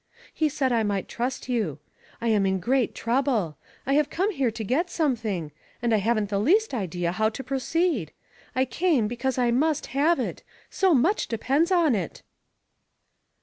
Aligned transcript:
He 0.33 0.49
said 0.49 0.71
I 0.71 0.81
might 0.81 1.07
trust 1.07 1.47
you. 1.47 1.77
I 2.21 2.29
am 2.29 2.43
in 2.47 2.59
great 2.59 2.95
trouble. 2.95 3.57
I 3.85 3.93
have 3.93 4.09
come 4.09 4.31
here 4.31 4.49
to 4.49 4.63
get 4.63 4.89
something 4.89 5.51
and 5.79 5.93
I 5.93 5.97
haven't 5.97 6.29
the 6.31 6.39
least 6.39 6.73
idea 6.73 7.11
how 7.11 7.29
to 7.29 7.43
proceed. 7.43 8.11
I 8.55 8.65
came 8.65 9.07
because 9.07 9.37
I 9.37 9.51
must 9.51 9.85
have 9.93 10.19
it 10.19 10.41
so 10.71 10.95
much 10.95 11.27
depends 11.27 11.71
on 11.71 11.93
it." 11.93 12.23